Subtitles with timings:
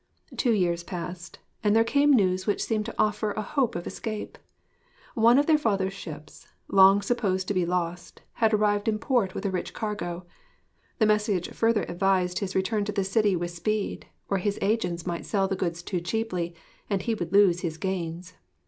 [0.35, 4.39] Two years passed, and there came news which seemed to offer a hope to escape.
[5.13, 9.45] One of their father's ships, long supposed to be lost, had arrived in port with
[9.45, 10.25] a rich cargo.
[10.97, 15.23] The message further advised his return to the city with speed, or his, agents might
[15.27, 16.55] sell the goods too cheaply
[16.89, 18.33] and he would lose his gains.